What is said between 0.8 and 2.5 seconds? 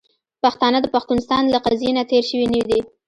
د پښتونستان له قضیې نه تیر شوي